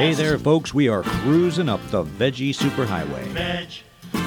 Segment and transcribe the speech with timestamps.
[0.00, 0.72] Hey there, folks.
[0.72, 3.22] We are cruising up the Veggie Superhighway.
[3.34, 4.22] Vegcast.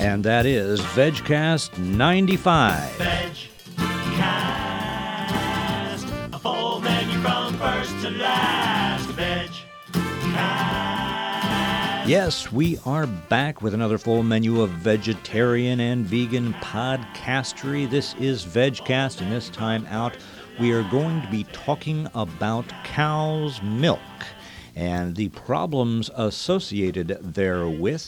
[0.00, 2.88] And that is VegCast 95.
[2.92, 3.98] Vegcast.
[6.32, 9.08] A full menu from first to last.
[9.08, 9.64] Vegcast.
[12.06, 17.90] Yes, we are back with another full menu of vegetarian and vegan podcastery.
[17.90, 20.16] This is VegCast, and this time out,
[20.60, 24.00] we are going to be talking about cow's milk
[24.74, 28.04] and the problems associated therewith.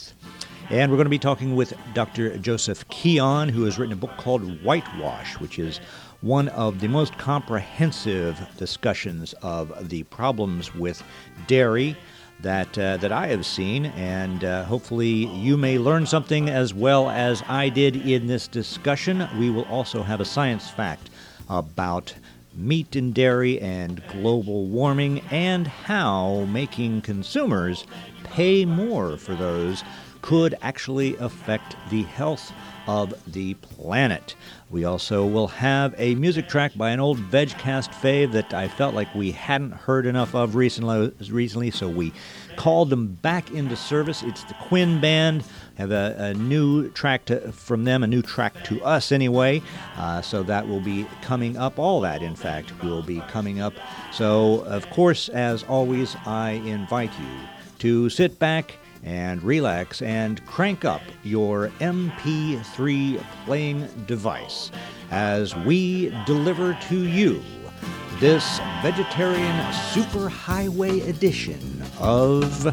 [0.68, 2.38] And we're going to be talking with Dr.
[2.38, 5.78] Joseph Keon, who has written a book called Whitewash, which is
[6.22, 11.02] one of the most comprehensive discussions of the problems with
[11.46, 11.96] dairy
[12.40, 17.10] that uh, that I have seen, and uh, hopefully you may learn something as well
[17.10, 19.28] as I did in this discussion.
[19.38, 21.10] We will also have a science fact
[21.48, 22.14] about
[22.54, 27.86] meat and dairy and global warming, and how making consumers
[28.24, 29.84] pay more for those
[30.22, 32.52] could actually affect the health
[32.86, 34.34] of the planet.
[34.68, 38.94] We also will have a music track by an old VegCast fave that I felt
[38.94, 42.12] like we hadn't heard enough of recently, recently so we
[42.56, 44.22] called them back into service.
[44.22, 45.44] It's the Quinn Band.
[45.80, 49.62] Have a, a new track to, from them, a new track to us anyway.
[49.96, 51.78] Uh, so that will be coming up.
[51.78, 53.72] All that, in fact, will be coming up.
[54.12, 60.84] So, of course, as always, I invite you to sit back and relax and crank
[60.84, 64.70] up your MP3 playing device
[65.10, 67.42] as we deliver to you
[68.18, 72.66] this vegetarian superhighway edition of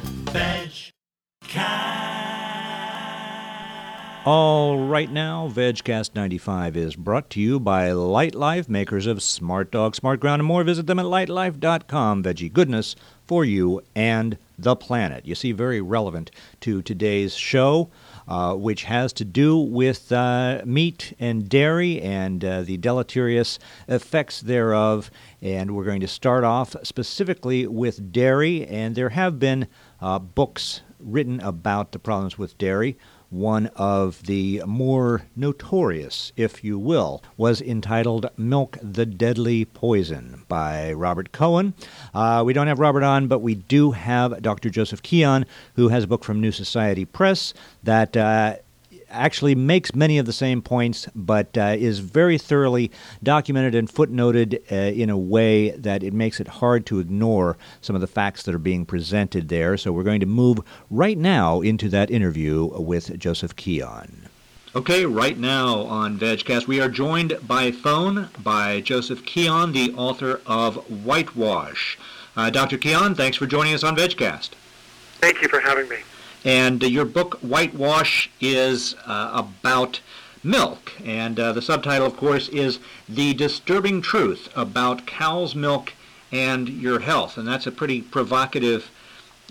[4.29, 9.71] All right now, VegCast 95 is brought to you by Light Life, makers of Smart
[9.71, 10.65] Dog, Smart Ground, and more.
[10.65, 12.23] Visit them at lightlife.com.
[12.23, 15.25] Veggie goodness for you and the planet.
[15.25, 16.29] You see, very relevant
[16.59, 17.89] to today's show,
[18.27, 24.41] uh, which has to do with uh, meat and dairy and uh, the deleterious effects
[24.41, 25.09] thereof.
[25.41, 29.69] And we're going to start off specifically with dairy, and there have been
[30.01, 32.97] uh, books written about the problems with dairy.
[33.29, 40.93] One of the more notorious, if you will, was entitled Milk the Deadly Poison by
[40.93, 41.73] Robert Cohen.
[42.13, 44.69] Uh, we don't have Robert on, but we do have Dr.
[44.69, 45.45] Joseph Keon,
[45.75, 48.55] who has a book from New Society Press that uh,
[49.09, 52.91] actually makes many of the same points, but uh, is very thoroughly
[53.23, 57.95] documented and footnoted uh, in a way that it makes it hard to ignore some
[57.95, 59.77] of the facts that are being presented there.
[59.77, 60.59] So we're going to move
[60.89, 64.29] right now into that interview with Joseph Keon.
[64.75, 70.41] Okay, right now on VegCast, we are joined by phone by Joseph Keon, the author
[70.45, 71.97] of Whitewash.
[72.35, 72.77] Uh, Dr.
[72.77, 74.49] Keon, thanks for joining us on VegCast.
[75.19, 75.97] Thank you for having me.
[76.47, 79.99] And uh, your book, Whitewash, is uh, about
[80.45, 80.93] milk.
[81.03, 85.91] And uh, the subtitle, of course, is The Disturbing Truth About Cow's Milk
[86.31, 87.37] and Your Health.
[87.37, 88.89] And that's a pretty provocative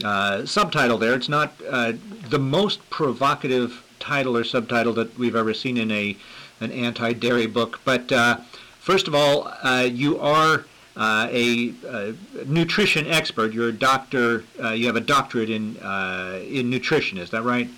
[0.02, 1.12] uh, subtitle there.
[1.12, 1.92] It's not uh,
[2.30, 6.16] the most provocative title or subtitle that we've ever seen in a
[6.60, 7.78] an anti-dairy book.
[7.84, 8.38] But uh,
[8.78, 9.52] first of all,
[9.84, 10.64] you are
[10.96, 12.14] uh, a, a,
[12.46, 13.52] nutrition expert.
[13.52, 14.44] You're a doctor.
[14.62, 17.18] Uh, you have a doctorate in uh, in nutrition.
[17.18, 17.68] Is that right?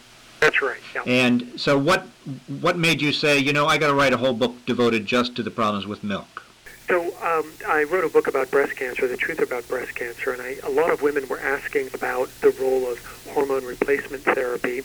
[0.40, 0.78] That's right.
[0.94, 1.02] Yeah.
[1.06, 2.06] And so, what
[2.60, 5.34] what made you say, you know, I got to write a whole book devoted just
[5.36, 6.44] to the problems with milk?
[6.88, 10.40] So um, I wrote a book about breast cancer, the truth about breast cancer, and
[10.40, 12.98] I, a lot of women were asking about the role of
[13.34, 14.80] hormone replacement therapy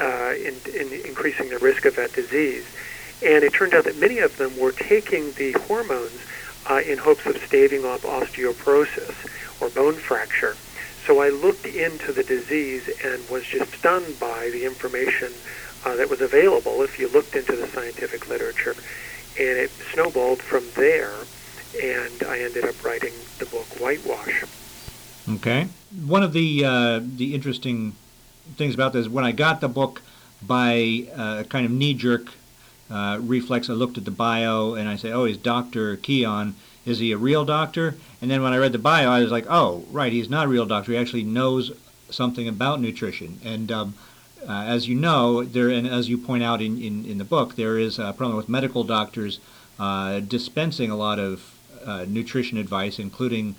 [0.00, 2.64] uh, in, in increasing the risk of that disease.
[3.22, 6.18] And it turned out that many of them were taking the hormones
[6.68, 10.56] uh, in hopes of staving off osteoporosis or bone fracture.
[11.06, 15.32] So I looked into the disease and was just stunned by the information
[15.84, 18.76] uh, that was available if you looked into the scientific literature.
[19.38, 21.14] And it snowballed from there,
[21.82, 24.44] and I ended up writing the book Whitewash.
[25.28, 25.68] Okay.
[26.06, 27.94] One of the uh, the interesting
[28.56, 30.02] things about this, when I got the book
[30.42, 32.26] by uh, kind of knee-jerk
[32.92, 35.96] uh, reflex, I looked at the bio and I say, oh, he's Dr.
[35.96, 36.54] Keon.
[36.84, 37.94] Is he a real doctor?
[38.20, 40.48] And then when I read the bio, I was like, oh, right, he's not a
[40.48, 40.92] real doctor.
[40.92, 41.72] He actually knows
[42.10, 43.40] something about nutrition.
[43.42, 43.94] And um,
[44.46, 47.56] uh, as you know, there, and as you point out in, in, in, the book,
[47.56, 49.40] there is a problem with medical doctors
[49.78, 51.54] uh, dispensing a lot of
[51.86, 53.54] uh, nutrition advice, including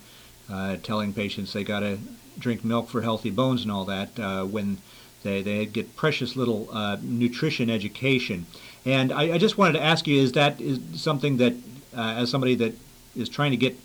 [0.52, 1.98] uh, telling patients they got to
[2.38, 4.78] drink milk for healthy bones and all that uh, when
[5.24, 6.70] they, they get precious little
[7.02, 8.46] nutrition education.
[8.86, 11.54] And I, I, just wanted to ask you: Is that is something that,
[11.96, 12.74] uh, as somebody that
[13.16, 13.78] is trying to get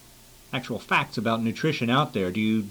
[0.52, 2.30] actual facts about nutrition out there.
[2.30, 2.68] Do you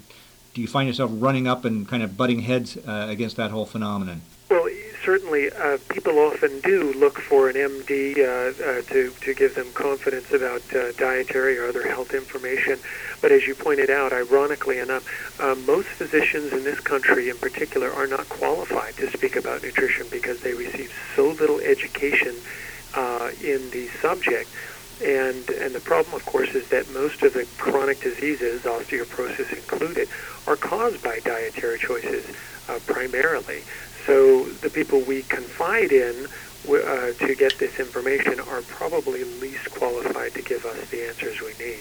[0.54, 3.66] do you find yourself running up and kind of butting heads uh, against that whole
[3.66, 4.22] phenomenon?
[4.50, 4.68] Well,
[5.08, 9.72] certainly, uh, people often do look for an MD uh, uh, to to give them
[9.72, 12.78] confidence about uh, dietary or other health information.
[13.22, 17.90] But as you pointed out, ironically enough, uh, most physicians in this country, in particular,
[17.90, 22.34] are not qualified to speak about nutrition because they receive so little education
[22.94, 24.50] uh, in the subject.
[25.02, 30.06] And and the problem, of course, is that most of the chronic diseases, osteoporosis included,
[30.46, 32.26] are caused by dietary choices
[32.68, 33.62] uh, primarily.
[34.08, 36.28] So the people we confide in
[36.66, 41.52] uh, to get this information are probably least qualified to give us the answers we
[41.62, 41.80] need.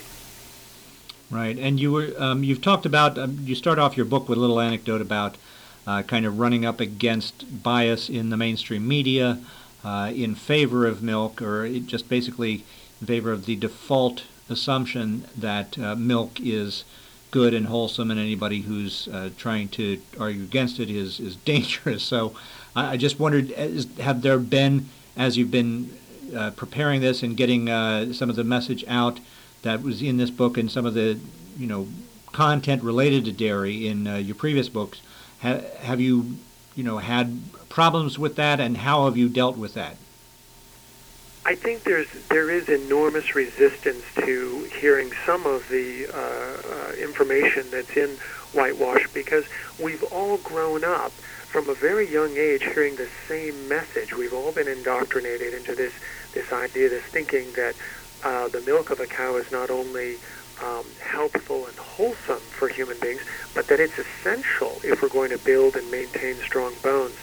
[1.32, 4.38] Right, and you were um, you've talked about um, you start off your book with
[4.38, 5.38] a little anecdote about
[5.88, 9.40] uh, kind of running up against bias in the mainstream media
[9.86, 12.66] uh, in favor of milk, or just basically
[13.00, 16.84] in favor of the default assumption that uh, milk is
[17.32, 22.04] good and wholesome, and anybody who's uh, trying to argue against it is is dangerous.
[22.04, 22.36] So,
[22.76, 25.98] I, I just wondered, is, have there been, as you've been
[26.36, 29.20] uh, preparing this and getting uh, some of the message out
[29.64, 31.20] that was in this book and some of the,
[31.58, 31.88] you know,
[32.32, 35.02] content related to dairy in uh, your previous books,
[35.42, 36.38] ha- have you,
[36.76, 39.98] you know, had problems with that, and how have you dealt with that?
[41.48, 47.72] I think there's there is enormous resistance to hearing some of the uh, uh, information
[47.72, 48.10] that's in
[48.52, 49.46] whitewash because
[49.82, 54.14] we've all grown up from a very young age hearing the same message.
[54.14, 55.94] We've all been indoctrinated into this
[56.34, 57.76] this idea, this thinking that
[58.26, 60.18] uh, the milk of a cow is not only
[60.62, 63.22] um, helpful and wholesome for human beings,
[63.56, 67.16] but that it's essential if we're going to build and maintain strong bones.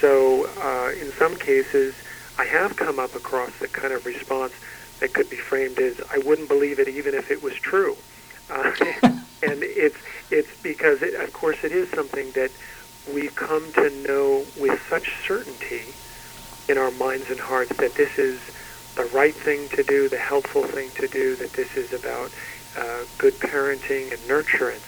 [0.00, 1.94] So, uh, in some cases,
[2.38, 4.52] I have come up across the kind of response
[5.00, 7.96] that could be framed as I wouldn't believe it even if it was true.
[8.48, 8.72] Uh,
[9.42, 9.96] and it's
[10.30, 12.50] it's because it, of course it is something that
[13.12, 15.82] we come to know with such certainty
[16.68, 18.38] in our minds and hearts that this is
[18.96, 22.30] the right thing to do, the helpful thing to do, that this is about
[22.76, 24.84] uh, good parenting and nurturance.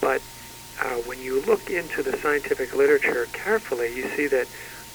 [0.00, 0.22] But
[0.80, 4.46] uh, when you look into the scientific literature carefully, you see that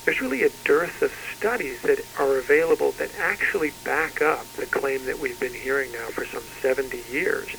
[0.07, 5.05] there's really a dearth of studies that are available that actually back up the claim
[5.05, 7.49] that we've been hearing now for some 70 years.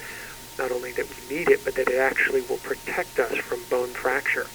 [0.59, 3.93] Not only that we need it, but that it actually will protect us from bone
[3.93, 4.49] fracture.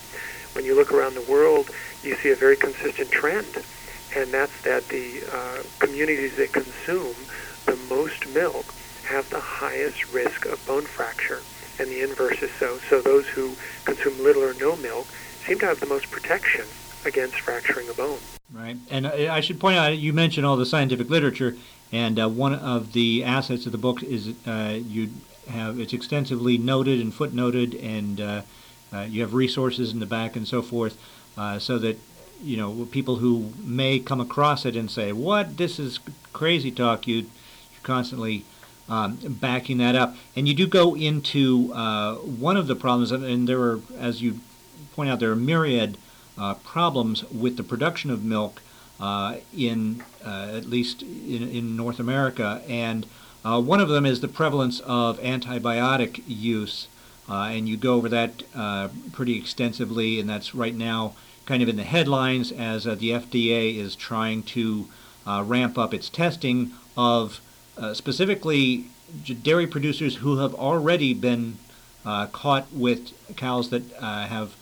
[0.53, 1.69] When you look around the world,
[2.01, 3.61] you see a very consistent trend,
[4.15, 7.27] and that's that the uh, communities that consume
[7.67, 8.73] the most milk
[9.07, 11.43] have the highest risk of bone fracture,
[11.77, 12.79] and the inverse is so.
[12.89, 13.55] So those who
[13.85, 15.13] consume little or no milk
[15.47, 16.65] seem to have the most protection
[17.05, 18.19] against fracturing a bone.
[18.51, 21.55] Right, and I should point out you mentioned all the scientific literature,
[21.91, 25.09] and uh, one of the assets of the book is uh, you
[25.49, 28.41] have it's extensively noted and footnoted, and uh,
[28.93, 30.97] uh you have resources in the back and so forth,
[31.37, 31.97] uh, so that
[32.43, 35.57] you know people who may come across it and say, "What?
[35.57, 35.99] This is
[36.31, 38.45] crazy talk." You, you're constantly
[38.89, 43.47] um, backing that up, and you do go into uh, one of the problems, and
[43.47, 44.39] there are, as you
[44.95, 45.99] point out, there are myriad uh,
[46.63, 48.61] problems with the production of milk
[48.99, 53.05] uh, in uh, at least in, in, North America, and
[53.43, 56.87] uh, one of them is the prevalence of antibiotic use,
[57.27, 61.15] uh, and you go over that uh, pretty extensively, and that's right now
[61.45, 64.87] kind of in the headlines as the FDA is trying to
[65.25, 67.41] ramp up its testing of
[67.91, 68.85] specifically
[69.41, 71.57] dairy producers who have already been
[72.31, 74.55] caught with cows that have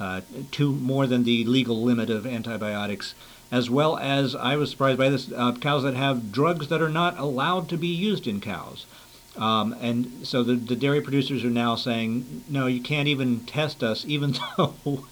[0.00, 0.20] uh,
[0.52, 3.14] to more than the legal limit of antibiotics,
[3.50, 6.88] as well as I was surprised by this uh, cows that have drugs that are
[6.88, 8.86] not allowed to be used in cows.
[9.36, 13.84] Um, and so the, the, dairy producers are now saying, no, you can't even test
[13.84, 15.06] us, even though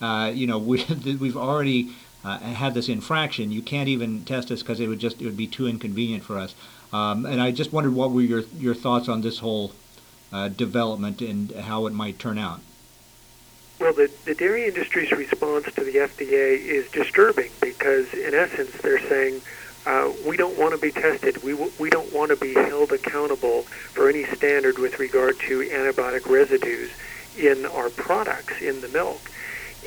[0.00, 0.84] uh, you know we,
[1.20, 1.90] we've already
[2.24, 3.50] uh, had this infraction.
[3.50, 6.38] You can't even test us because it would just it would be too inconvenient for
[6.38, 6.54] us.
[6.92, 9.72] Um, and I just wondered what were your your thoughts on this whole
[10.32, 12.60] uh, development and how it might turn out.
[13.80, 19.00] Well, the, the dairy industry's response to the FDA is disturbing because, in essence, they're
[19.08, 19.40] saying
[19.86, 21.42] uh, we don't want to be tested.
[21.42, 23.62] We, w- we don't want to be held accountable
[23.94, 26.90] for any standard with regard to antibiotic residues
[27.38, 29.30] in our products, in the milk.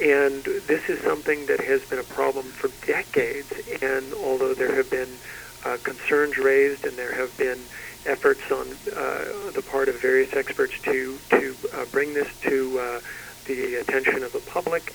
[0.01, 3.53] And this is something that has been a problem for decades.
[3.79, 5.19] And although there have been
[5.63, 7.59] uh, concerns raised and there have been
[8.07, 12.99] efforts on uh, the part of various experts to, to uh, bring this to uh,
[13.45, 14.93] the attention of the public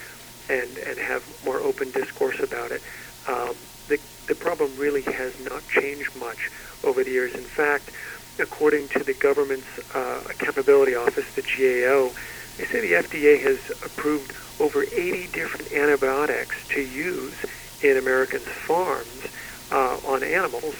[0.49, 2.83] and, and have more open discourse about it.
[3.26, 3.55] Um,
[3.88, 6.50] the, the problem really has not changed much
[6.85, 7.35] over the years.
[7.35, 7.90] In fact,
[8.38, 12.11] according to the government's uh, accountability office, the GAO,
[12.57, 17.35] they say the FDA has approved over 80 different antibiotics to use
[17.83, 19.26] in Americans' farms
[19.71, 20.75] uh, on animals,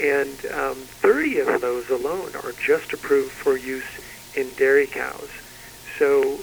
[0.00, 3.84] and um, 30 of those alone are just approved for use
[4.36, 5.28] in dairy cows.
[5.98, 6.38] So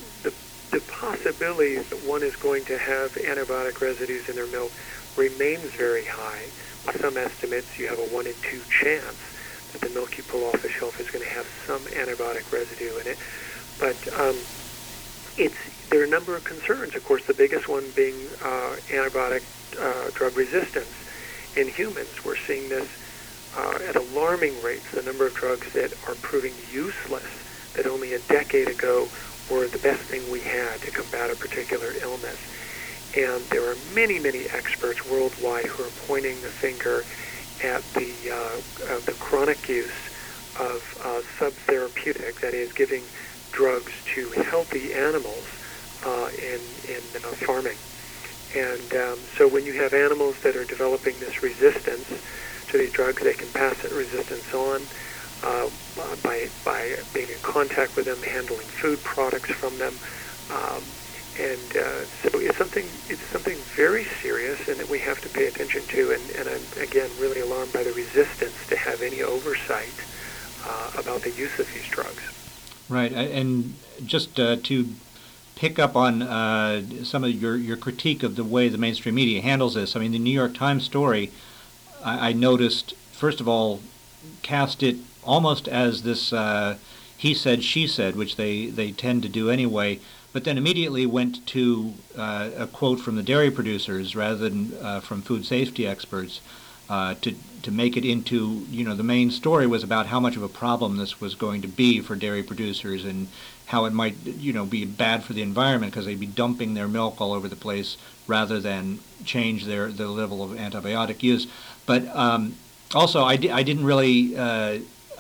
[0.71, 4.71] the possibility that one is going to have antibiotic residues in their milk
[5.17, 6.45] remains very high.
[6.85, 9.17] By some estimates, you have a 1 in 2 chance
[9.73, 12.97] that the milk you pull off the shelf is going to have some antibiotic residue
[12.99, 13.17] in it.
[13.79, 14.35] But um,
[15.37, 15.55] it's
[15.89, 16.95] there are a number of concerns.
[16.95, 19.43] Of course, the biggest one being uh, antibiotic
[19.77, 20.91] uh, drug resistance
[21.57, 22.23] in humans.
[22.23, 22.87] We're seeing this
[23.57, 24.89] uh, at alarming rates.
[24.91, 27.27] The number of drugs that are proving useless
[27.75, 29.07] that only a decade ago
[29.51, 32.39] were the best thing we had to combat a particular illness.
[33.17, 37.03] And there are many, many experts worldwide who are pointing the finger
[37.61, 39.91] at the uh, uh, the chronic use
[40.59, 43.03] of uh, subtherapeutic, that is, giving
[43.51, 45.45] drugs to healthy animals
[46.05, 47.77] uh, in in uh, farming.
[48.55, 52.07] And um, so when you have animals that are developing this resistance
[52.69, 54.81] to these drugs, they can pass that resistance on
[55.43, 55.69] uh,
[56.23, 59.93] by by being in contact with them, handling food products from them.
[60.51, 60.83] Um,
[61.39, 65.47] and uh, so it's something it's something very serious and that we have to pay
[65.47, 69.95] attention to and, and I'm again really alarmed by the resistance to have any oversight
[70.65, 72.21] uh, about the use of these drugs.
[72.89, 74.89] Right, and just uh, to
[75.55, 79.41] pick up on uh, some of your, your critique of the way the mainstream media
[79.41, 79.95] handles this.
[79.95, 81.31] I mean, the New York Times story,
[82.03, 83.79] I, I noticed, first of all,
[84.41, 86.77] cast it almost as this uh,
[87.21, 89.99] he said, she said, which they, they tend to do anyway,
[90.33, 95.01] but then immediately went to uh, a quote from the dairy producers rather than uh,
[95.01, 96.41] from food safety experts
[96.89, 100.35] uh, to to make it into you know the main story was about how much
[100.35, 103.27] of a problem this was going to be for dairy producers and
[103.67, 106.87] how it might you know be bad for the environment because they'd be dumping their
[106.87, 111.45] milk all over the place rather than change their the level of antibiotic use.
[111.85, 112.55] But um,
[112.95, 114.35] also, I, di- I didn't really.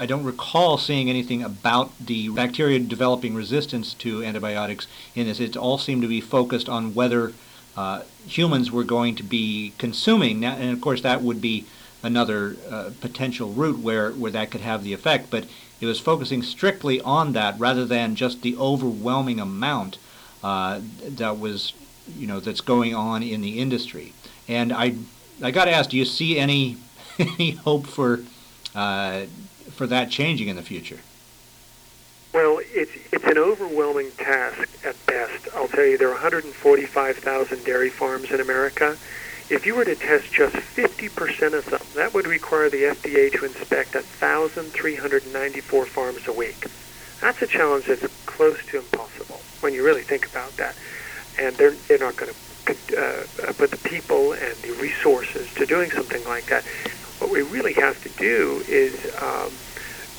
[0.01, 5.39] I don't recall seeing anything about the bacteria developing resistance to antibiotics in this.
[5.39, 7.33] It all seemed to be focused on whether
[7.77, 11.65] uh, humans were going to be consuming, and of course that would be
[12.01, 15.29] another uh, potential route where, where that could have the effect.
[15.29, 15.45] But
[15.79, 19.99] it was focusing strictly on that rather than just the overwhelming amount
[20.43, 21.73] uh, that was,
[22.17, 24.13] you know, that's going on in the industry.
[24.47, 24.95] And I,
[25.43, 26.77] I got to ask, do you see any,
[27.19, 28.21] any hope for
[28.73, 29.25] uh,
[29.81, 30.99] for that changing in the future?
[32.35, 35.47] Well, it's it's an overwhelming task at best.
[35.55, 38.95] I'll tell you, there are 145,000 dairy farms in America.
[39.49, 43.43] If you were to test just 50% of them, that would require the FDA to
[43.43, 46.67] inspect 1,394 farms a week.
[47.19, 50.75] That's a challenge that's close to impossible when you really think about that.
[51.39, 55.89] And they're they're not going to uh, put the people and the resources to doing
[55.89, 56.65] something like that.
[57.17, 59.51] What we really have to do is um,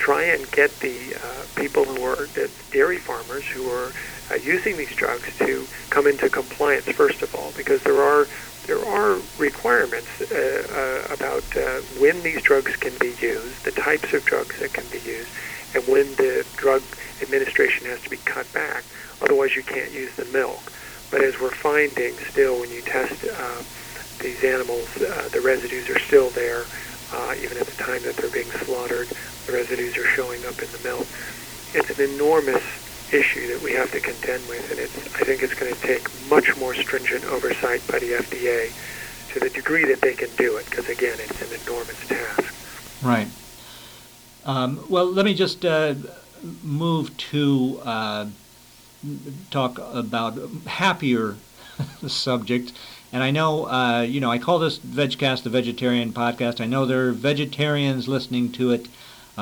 [0.02, 3.92] try and get the uh, people who are the dairy farmers who are
[4.32, 8.26] uh, using these drugs to come into compliance first of all, because there are
[8.66, 14.12] there are requirements uh, uh, about uh, when these drugs can be used, the types
[14.12, 15.30] of drugs that can be used,
[15.75, 16.82] and when the drug
[17.23, 18.82] administration has to be cut back.
[19.21, 20.62] Otherwise, you can't use the milk.
[21.12, 23.62] But as we're finding, still, when you test uh,
[24.21, 26.64] these animals, uh, the residues are still there
[27.12, 29.09] uh, even at the time that they're being slaughtered,
[29.49, 31.06] residues are showing up in the milk.
[31.75, 32.62] It's an enormous
[33.12, 36.08] issue that we have to contend with, and it's, I think it's going to take
[36.28, 38.72] much more stringent oversight by the FDA
[39.32, 43.02] to the degree that they can do it, because again, it's an enormous task.
[43.02, 43.28] Right.
[44.44, 45.94] Um, well, let me just uh,
[46.62, 48.26] move to uh,
[49.50, 51.37] talk about happier
[52.06, 52.72] subject
[53.12, 56.62] and I know, uh, you know, I call this VegCast the Vegetarian Podcast.
[56.62, 58.88] I know there are vegetarians listening to it,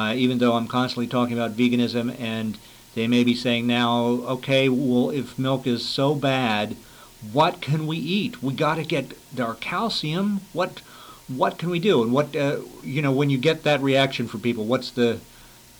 [0.01, 2.57] uh, even though I'm constantly talking about veganism, and
[2.95, 3.99] they may be saying now,
[4.37, 6.75] okay, well, if milk is so bad,
[7.33, 8.43] what can we eat?
[8.43, 10.41] We got to get our calcium.
[10.55, 10.81] What
[11.29, 12.03] what can we do?
[12.03, 15.21] And what uh, you know, when you get that reaction from people, what's the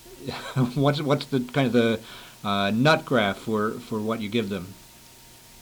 [0.75, 2.01] what's what's the kind of the
[2.45, 4.75] uh, nut graph for for what you give them?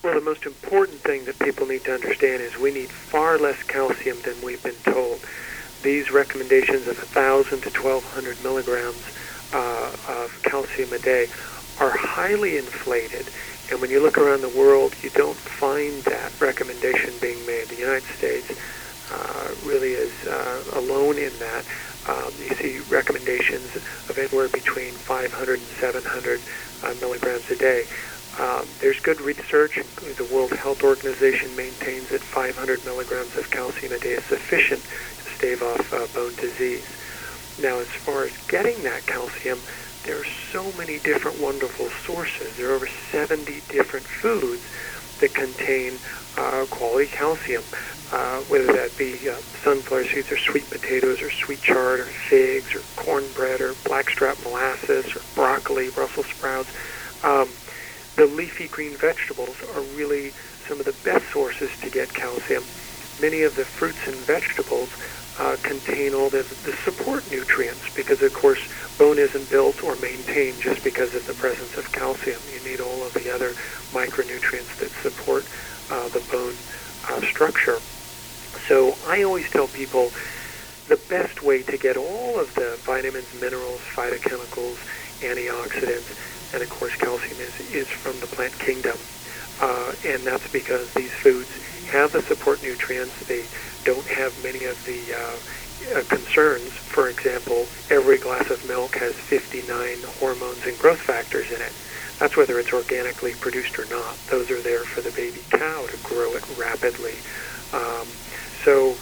[0.03, 3.63] Well, the most important thing that people need to understand is we need far less
[3.63, 5.21] calcium than we've been told.
[5.83, 9.03] These recommendations of 1,000 to 1,200 milligrams
[9.53, 11.27] uh, of calcium a day
[11.79, 13.31] are highly inflated.
[13.71, 17.69] And when you look around the world, you don't find that recommendation being made.
[17.69, 18.47] The United States
[19.09, 21.65] uh, really is uh, alone in that.
[22.07, 23.69] Um, you see recommendations
[24.09, 26.41] of anywhere between 500 and 700
[26.83, 27.83] uh, milligrams a day.
[28.37, 29.79] Um, there's good research.
[29.99, 34.85] The World Health Organization maintains that 500 milligrams of calcium a day is sufficient
[35.39, 36.85] stave off uh, bone disease.
[37.61, 39.57] Now, as far as getting that calcium,
[40.03, 42.57] there are so many different wonderful sources.
[42.57, 44.61] There are over 70 different foods
[45.21, 45.93] that contain
[46.37, 47.63] uh, quality calcium,
[48.11, 52.75] uh, whether that be uh, sunflower seeds or sweet potatoes or sweet chard or figs
[52.75, 56.69] or cornbread or blackstrap molasses or broccoli, Brussels sprouts.
[57.23, 57.47] Um,
[58.17, 60.31] the leafy green vegetables are really
[60.67, 62.63] some of the best sources to get calcium.
[63.21, 64.89] Many of the fruits and vegetables
[65.39, 68.59] uh, contain all the, the support nutrients because, of course,
[68.97, 72.43] bone isn't built or maintained just because of the presence of calcium.
[72.51, 73.55] You need all of the other
[73.93, 75.47] micronutrients that support
[75.89, 76.57] uh, the bone
[77.09, 77.79] uh, structure.
[78.67, 80.11] So I always tell people
[80.89, 84.75] the best way to get all of the vitamins, minerals, phytochemicals,
[85.23, 86.09] antioxidants,
[86.51, 88.97] and of course calcium is, is from the plant kingdom.
[89.61, 91.49] Uh, and that's because these foods
[91.91, 93.13] have the support nutrients.
[93.27, 93.49] They
[93.83, 96.71] don't have many of the uh, uh, concerns.
[96.71, 101.73] For example, every glass of milk has 59 hormones and growth factors in it.
[102.19, 104.17] That's whether it's organically produced or not.
[104.29, 107.15] Those are there for the baby cow to grow it rapidly.
[107.73, 108.07] Um,
[108.65, 108.95] so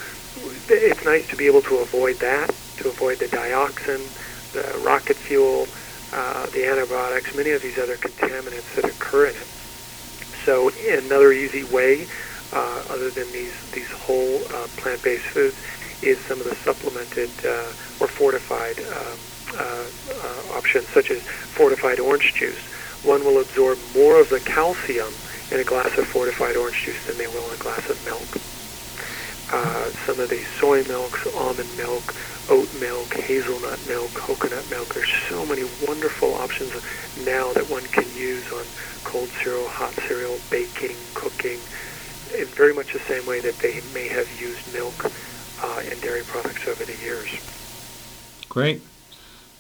[0.70, 4.06] it's nice to be able to avoid that, to avoid the dioxin,
[4.54, 5.68] the rocket fuel,
[6.14, 9.48] uh, the antibiotics, many of these other contaminants that occur in it.
[10.46, 12.08] So another easy way,
[12.54, 15.56] uh, other than these, these whole uh, plant-based foods,
[16.02, 19.18] is some of the supplemented uh, or fortified um,
[19.58, 19.86] uh,
[20.24, 22.60] uh, options, such as fortified orange juice.
[23.04, 25.12] One will absorb more of the calcium
[25.52, 28.28] in a glass of fortified orange juice than they will in a glass of milk.
[29.50, 32.14] Uh, some of the soy milks, almond milk,
[32.50, 34.94] oat milk, hazelnut milk, coconut milk.
[34.94, 36.74] There's so many wonderful options
[37.26, 38.66] now that one can use on
[39.04, 41.60] cold cereal, hot cereal, baking, cooking,
[42.34, 45.12] in very much the same way that they may have used milk
[45.62, 47.30] uh, and dairy products over the years.
[48.50, 48.82] Great.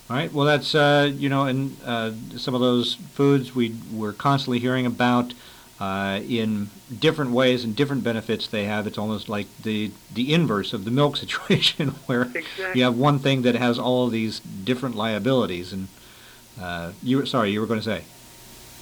[0.09, 0.31] All right.
[0.31, 4.85] Well, that's uh, you know, and uh, some of those foods we we're constantly hearing
[4.85, 5.33] about
[5.79, 8.87] uh, in different ways and different benefits they have.
[8.87, 12.79] It's almost like the the inverse of the milk situation, where exactly.
[12.79, 15.73] you have one thing that has all of these different liabilities.
[15.73, 15.87] And
[16.59, 18.03] uh, you sorry, you were going to say.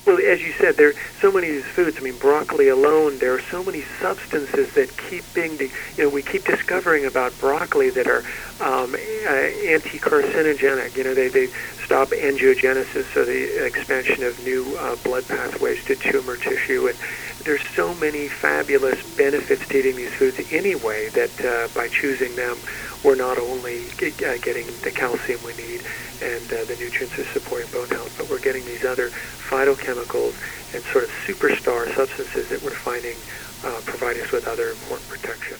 [0.05, 1.97] Well, as you said, there are so many of these foods.
[1.97, 6.09] I mean, broccoli alone, there are so many substances that keep being, de- you know,
[6.09, 8.23] we keep discovering about broccoli that are
[8.59, 9.29] um, uh,
[9.73, 10.95] anti-carcinogenic.
[10.95, 11.47] You know, they, they
[11.83, 16.85] stop angiogenesis, so the expansion of new uh, blood pathways to tumor tissue.
[16.87, 16.99] And
[17.43, 22.61] there's so many fabulous benefits to eating these foods anyway that uh, by choosing them,
[23.05, 25.81] we're not only uh, getting the calcium we need
[26.23, 30.33] and uh, the nutrients that support bone health, but we're getting these other phytochemicals
[30.73, 33.15] and sort of superstar substances that we're finding
[33.63, 35.57] uh, provide us with other important protection.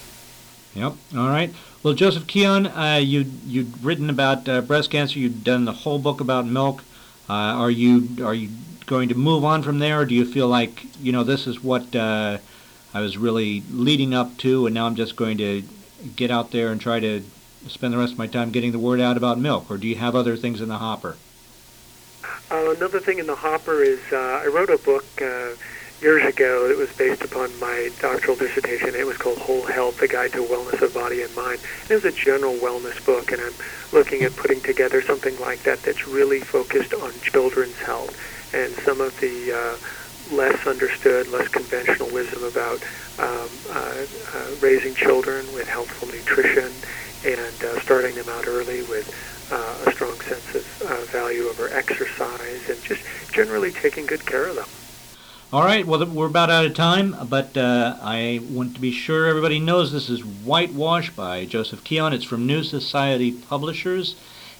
[0.74, 0.94] Yep.
[1.16, 1.54] All right.
[1.82, 5.18] Well, Joseph Keon, uh, you you'd written about uh, breast cancer.
[5.18, 6.82] You've done the whole book about milk.
[7.28, 8.50] Uh, are you are you
[8.86, 11.62] going to move on from there, or do you feel like you know this is
[11.62, 12.38] what uh,
[12.92, 15.62] I was really leading up to, and now I'm just going to
[16.16, 17.22] get out there and try to
[17.70, 19.96] spend the rest of my time getting the word out about milk, or do you
[19.96, 21.16] have other things in the hopper?
[22.50, 25.54] Uh, another thing in the hopper is uh, I wrote a book uh,
[26.00, 28.94] years ago that was based upon my doctoral dissertation.
[28.94, 31.60] It was called Whole Health, A Guide to Wellness of Body and Mind.
[31.88, 33.54] It was a general wellness book, and I'm
[33.92, 38.16] looking at putting together something like that that's really focused on children's health
[38.52, 42.82] and some of the uh, less understood, less conventional wisdom about
[43.18, 46.72] um, uh, uh, raising children with healthful nutrition
[47.24, 49.12] and uh, starting them out early with
[49.52, 53.02] uh, a strong sense of uh, value over exercise and just
[53.32, 54.66] generally taking good care of them.
[55.52, 59.26] All right, well, we're about out of time, but uh, I want to be sure
[59.26, 62.12] everybody knows this is Whitewash by Joseph Keon.
[62.12, 64.16] It's from New Society Publishers,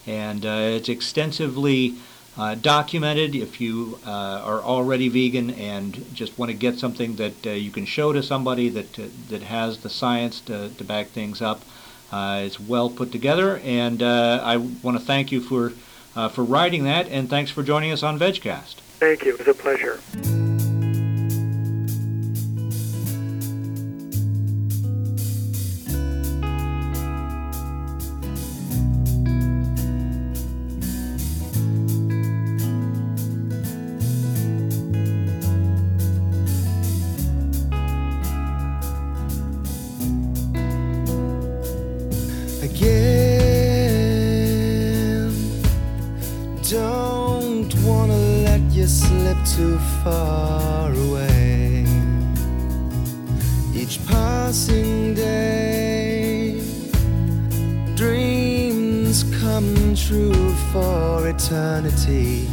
[0.06, 1.96] and uh, it's extensively
[2.38, 3.34] uh, documented.
[3.34, 4.10] If you uh,
[4.44, 8.68] are already vegan and just want to get something that you can show to somebody
[8.68, 8.92] that,
[9.28, 11.62] that has the science to, to back things up,
[12.12, 15.72] Uh, it's well put together, and uh, I want to thank you for,
[16.14, 18.76] uh, for writing that, and thanks for joining us on VegCast.
[18.98, 19.34] Thank you.
[19.34, 20.45] It was a pleasure.
[60.06, 62.46] True for eternity.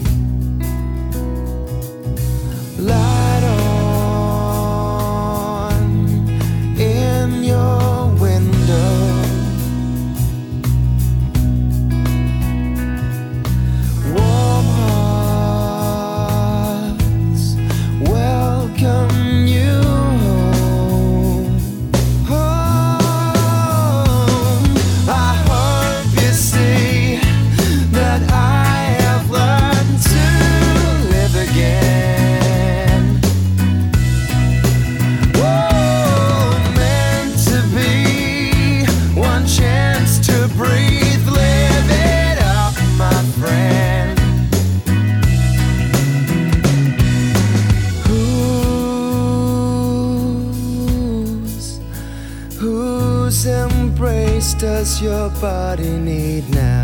[54.63, 56.83] Does your body need now?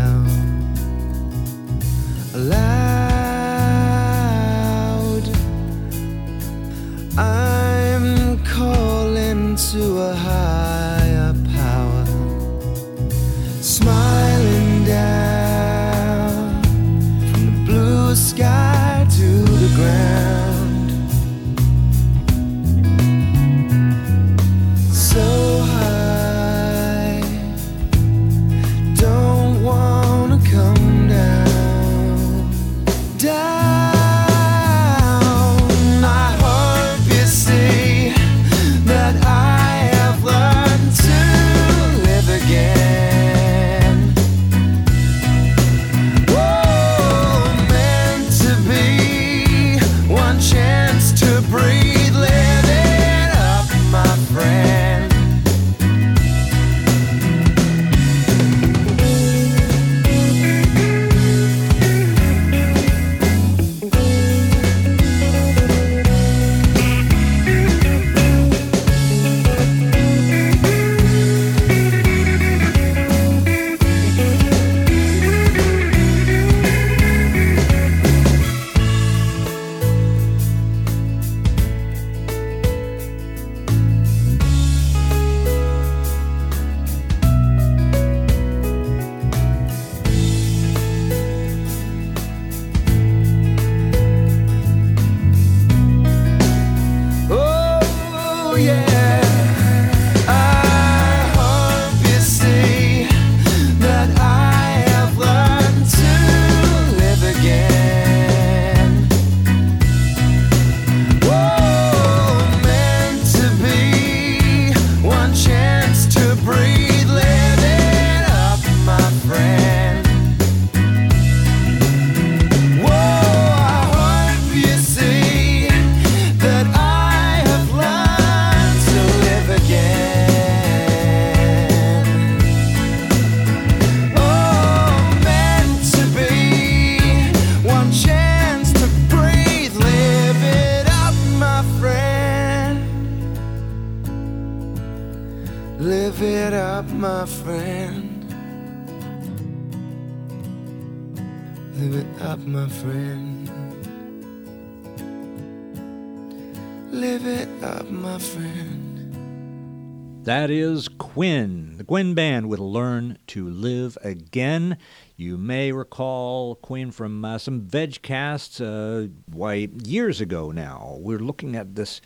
[160.40, 164.78] That is Quinn, the Quinn Band with Learn to Live Again.
[165.14, 170.96] You may recall Quinn from uh, some VegCasts, uh, why, years ago now.
[170.98, 172.00] We're looking at this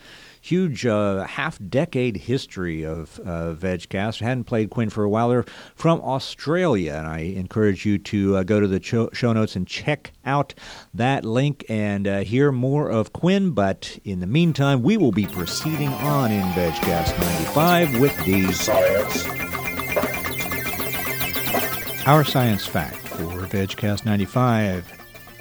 [0.44, 4.20] huge uh, half decade history of uh, VegCast.
[4.20, 5.30] Hadn't played Quinn for a while.
[5.30, 9.56] They're from Australia, and I encourage you to uh, go to the cho- show notes
[9.56, 10.52] and check out
[10.92, 13.52] that link and uh, hear more of Quinn.
[13.52, 19.26] But in the meantime, we will be proceeding on in VegCast 95 with the Science.
[22.06, 24.92] Our science fact for VegCast 95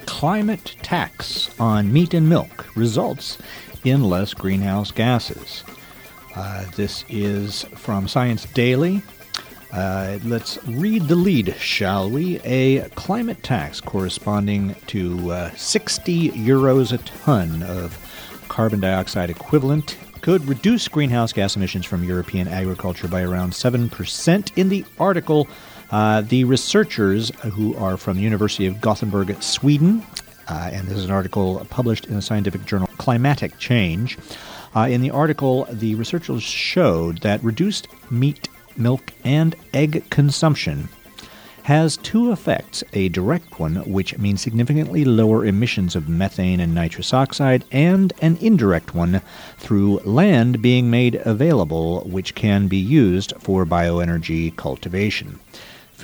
[0.06, 3.36] climate tax on meat and milk results
[3.84, 5.64] in less greenhouse gases.
[6.34, 9.02] Uh, this is from Science Daily.
[9.72, 12.40] Uh, let's read the lead, shall we?
[12.44, 17.98] A climate tax corresponding to uh, 60 euros a ton of
[18.48, 24.52] carbon dioxide equivalent could reduce greenhouse gas emissions from European agriculture by around 7%.
[24.56, 25.48] In the article,
[25.90, 30.02] Uh, the researchers, who are from the University of Gothenburg, Sweden,
[30.48, 34.18] uh, and this is an article published in the scientific journal Climatic Change.
[34.74, 40.88] Uh, in the article, the researchers showed that reduced meat, milk, and egg consumption
[41.64, 47.14] has two effects a direct one, which means significantly lower emissions of methane and nitrous
[47.14, 49.22] oxide, and an indirect one
[49.56, 55.40] through land being made available, which can be used for bioenergy cultivation.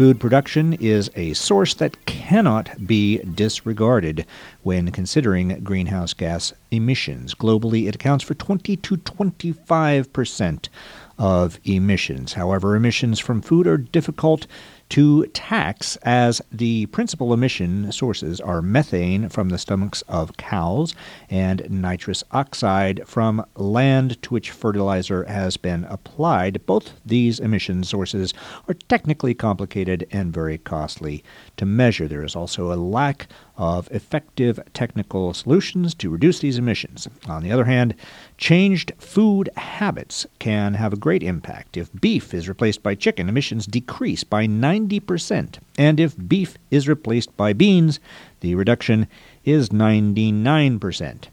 [0.01, 4.25] Food production is a source that cannot be disregarded
[4.63, 7.35] when considering greenhouse gas emissions.
[7.35, 10.71] Globally, it accounts for 20 to 25 percent
[11.19, 12.33] of emissions.
[12.33, 14.47] However, emissions from food are difficult
[14.91, 20.95] to tax as the principal emission sources are methane from the stomachs of cows
[21.31, 26.65] and nitrous oxide from land to which fertilizer has been applied.
[26.67, 28.35] Both these emission sources
[28.69, 31.23] are technically complicated and very costly
[31.57, 32.09] to measure.
[32.09, 37.07] There is also a lack of effective technical solutions to reduce these emissions.
[37.29, 37.95] On the other hand,
[38.41, 41.77] changed food habits can have a great impact.
[41.77, 45.59] If beef is replaced by chicken, emissions decrease by 90%.
[45.79, 48.01] And if beef is replaced by beans,
[48.41, 49.07] the reduction
[49.45, 51.25] is 99%.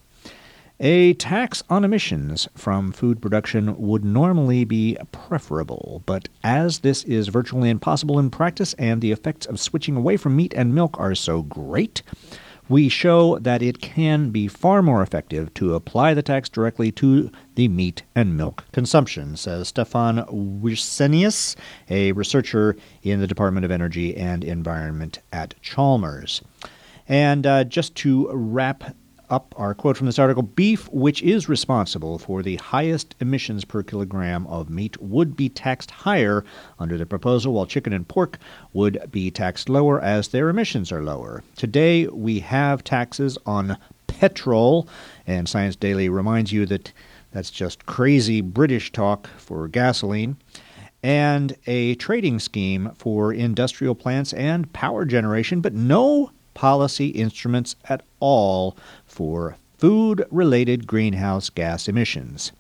[0.80, 7.30] A tax on emissions from food production would normally be preferable, but as this is
[7.30, 11.16] virtually impossible in practice and the effects of switching away from meat and milk are
[11.16, 12.04] so great,
[12.70, 17.32] we show that it can be far more effective to apply the tax directly to
[17.56, 21.56] the meat and milk consumption, says Stefan Wirsenius,
[21.90, 26.42] a researcher in the Department of Energy and Environment at Chalmers.
[27.08, 28.96] And uh, just to wrap
[29.30, 33.84] up our quote from this article beef, which is responsible for the highest emissions per
[33.84, 36.44] kilogram of meat, would be taxed higher
[36.80, 38.38] under the proposal, while chicken and pork
[38.74, 41.44] would be taxed lower as their emissions are lower.
[41.56, 44.88] Today, we have taxes on petrol,
[45.26, 46.92] and Science Daily reminds you that
[47.32, 50.38] that's just crazy British talk for gasoline
[51.04, 58.02] and a trading scheme for industrial plants and power generation, but no policy instruments at
[58.20, 58.76] all
[59.18, 62.52] for food related greenhouse gas emissions.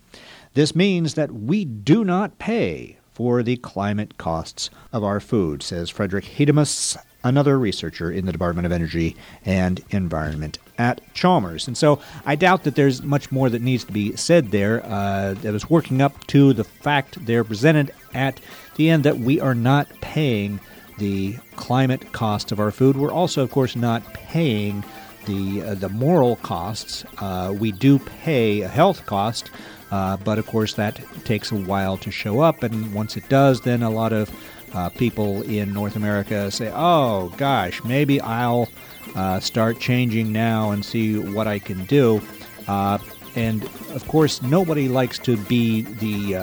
[0.56, 5.91] This means that we do not pay for the climate costs of our food, says
[5.91, 9.15] Fredrik Hedenus, another researcher in the Department of Energy
[9.46, 11.67] and Environment at Chalmers.
[11.67, 14.84] And so I doubt that there's much more that needs to be said there.
[14.84, 18.39] Uh, that is working up to the fact there presented at
[18.78, 20.60] the end that we are not paying
[20.98, 22.98] the climate cost of our food.
[22.98, 24.84] We're also, of course, not paying
[25.28, 27.06] the uh, the moral costs.
[27.20, 29.52] Uh, we do pay a health cost,
[29.92, 32.63] uh, but of course that takes a while to show up.
[32.63, 34.32] And once it does, then a lot of
[34.74, 38.70] uh, people in North America say, "Oh gosh, maybe I'll
[39.16, 42.22] uh, start changing now and see what I can do."
[42.68, 42.98] Uh,
[43.36, 43.63] and
[43.94, 46.34] of course, nobody likes to be the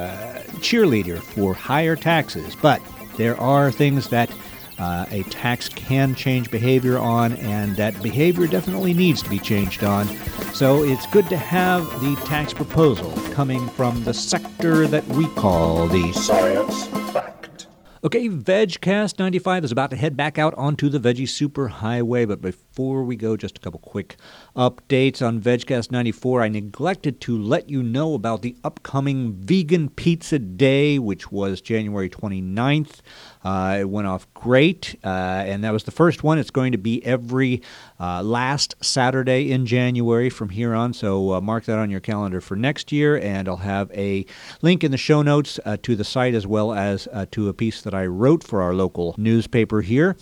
[0.61, 2.81] cheerleader for higher taxes, but
[3.16, 4.31] there are things that
[4.79, 9.85] uh, a tax can change behavior on, and that behavior definitely needs to be changed
[9.85, 10.07] on.
[10.53, 15.87] So it's good to have the tax proposal coming from the sector that we call
[15.87, 17.67] the Science Fact.
[18.05, 22.74] Okay, VegCast 95 is about to head back out onto the Veggie Superhighway, but before
[22.77, 24.17] we go, just a couple quick
[24.57, 26.43] updates on VegCast 94.
[26.43, 32.11] I neglected to let you know about the upcoming Vegan Pizza Day, which was January
[32.11, 33.01] 29th.
[33.45, 36.39] Uh, it went off great, uh, and that was the first one.
[36.39, 37.63] It's going to be every
[38.01, 42.41] uh, last Saturday in January from here on, so uh, mark that on your calendar
[42.41, 44.25] for next year, and I'll have a
[44.63, 47.53] link in the show notes uh, to the site as well as uh, to a
[47.53, 50.17] piece that I wrote for our local newspaper here.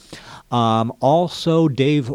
[0.50, 2.08] Um, also, Dave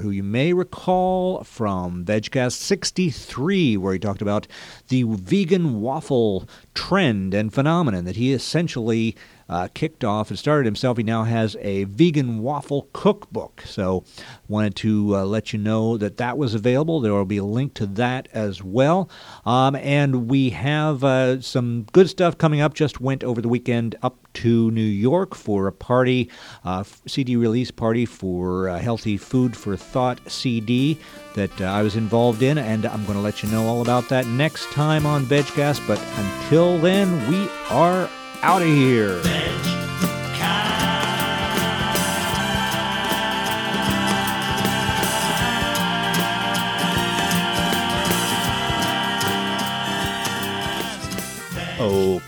[0.00, 4.46] Who you may recall from VegCast 63, where he talked about
[4.88, 9.16] the vegan waffle trend and phenomenon that he essentially
[9.50, 10.96] uh, kicked off and started himself.
[10.96, 13.62] He now has a vegan waffle cookbook.
[13.66, 14.04] So,
[14.48, 17.00] wanted to uh, let you know that that was available.
[17.00, 19.10] There will be a link to that as well.
[19.44, 22.74] Um, and we have uh, some good stuff coming up.
[22.74, 26.30] Just went over the weekend up to New York for a party,
[26.64, 30.96] uh, CD release party for uh, Healthy Food for Thought CD
[31.34, 34.08] that uh, I was involved in, and I'm going to let you know all about
[34.10, 35.86] that next time on VegCast.
[35.88, 38.08] But until then, we are
[38.42, 39.39] out of here.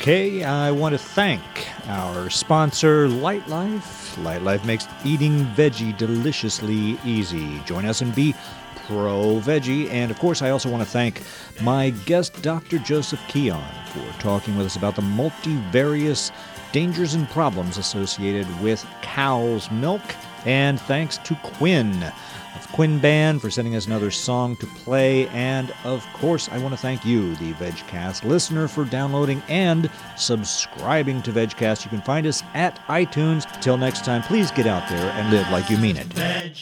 [0.03, 1.41] Okay, I want to thank
[1.87, 4.19] our sponsor, Light Life.
[4.19, 7.61] Light Life makes eating veggie deliciously easy.
[7.61, 8.35] Join us and be
[8.75, 9.89] pro veggie.
[9.91, 11.23] And of course, I also want to thank
[11.61, 12.81] my guest, Dr.
[12.81, 13.63] Joseph Keon,
[13.93, 16.33] for talking with us about the multivarious
[16.73, 20.03] dangers and problems associated with cow's milk.
[20.45, 22.13] And thanks to Quinn
[22.55, 25.29] of Quinn Band for sending us another song to play.
[25.29, 31.23] And of course, I want to thank you, the VegCast listener, for downloading and subscribing
[31.23, 31.85] to VegCast.
[31.85, 33.51] You can find us at iTunes.
[33.61, 36.07] Till next time, please get out there and live like you mean it.
[36.07, 36.57] Veg.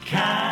[0.00, 0.47] Cat.